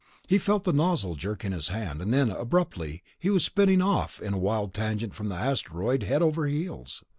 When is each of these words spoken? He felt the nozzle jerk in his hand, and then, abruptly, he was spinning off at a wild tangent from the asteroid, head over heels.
He 0.27 0.39
felt 0.39 0.63
the 0.63 0.73
nozzle 0.73 1.13
jerk 1.13 1.45
in 1.45 1.51
his 1.51 1.67
hand, 1.67 2.01
and 2.01 2.11
then, 2.11 2.31
abruptly, 2.31 3.03
he 3.19 3.29
was 3.29 3.45
spinning 3.45 3.83
off 3.83 4.19
at 4.23 4.33
a 4.33 4.37
wild 4.39 4.73
tangent 4.73 5.13
from 5.13 5.27
the 5.27 5.35
asteroid, 5.35 6.01
head 6.01 6.23
over 6.23 6.47
heels. 6.47 7.03